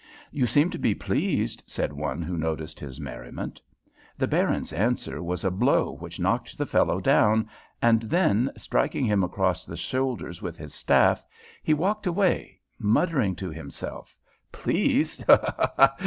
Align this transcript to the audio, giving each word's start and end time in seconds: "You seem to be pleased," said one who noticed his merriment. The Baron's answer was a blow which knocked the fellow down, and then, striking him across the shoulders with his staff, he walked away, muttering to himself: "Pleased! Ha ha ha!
"You 0.31 0.47
seem 0.47 0.71
to 0.71 0.79
be 0.79 0.95
pleased," 0.95 1.61
said 1.67 1.93
one 1.93 2.23
who 2.23 2.35
noticed 2.35 2.79
his 2.79 2.99
merriment. 2.99 3.61
The 4.17 4.25
Baron's 4.25 4.73
answer 4.73 5.21
was 5.21 5.43
a 5.45 5.51
blow 5.51 5.91
which 5.91 6.19
knocked 6.19 6.57
the 6.57 6.65
fellow 6.65 6.99
down, 6.99 7.47
and 7.83 8.01
then, 8.01 8.51
striking 8.57 9.05
him 9.05 9.23
across 9.23 9.63
the 9.63 9.77
shoulders 9.77 10.41
with 10.41 10.57
his 10.57 10.73
staff, 10.73 11.23
he 11.61 11.75
walked 11.75 12.07
away, 12.07 12.59
muttering 12.79 13.35
to 13.35 13.51
himself: 13.51 14.17
"Pleased! 14.51 15.21
Ha 15.27 15.37
ha 15.37 15.71
ha! 15.77 15.95